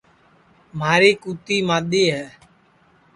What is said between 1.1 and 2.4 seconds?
کُوتی مادؔی ہے